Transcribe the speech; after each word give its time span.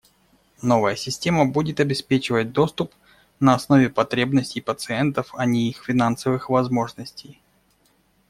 Новая 0.63 0.95
система 0.95 1.45
будет 1.45 1.79
обеспечивать 1.79 2.53
доступ 2.53 2.91
на 3.39 3.53
основе 3.53 3.87
потребностей 3.91 4.59
пациентов, 4.59 5.29
а 5.35 5.45
не 5.45 5.69
их 5.69 5.83
финансовых 5.85 6.49
возможностей. 6.49 7.39